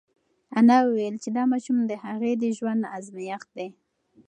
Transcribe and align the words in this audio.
انا 0.57 0.77
وویل 0.87 1.15
چې 1.23 1.29
دا 1.37 1.43
ماشوم 1.51 1.77
د 1.85 1.91
هغې 2.05 2.33
د 2.41 2.43
ژوند 2.57 2.81
ازمېښت 2.97 3.49
دی. 3.57 3.69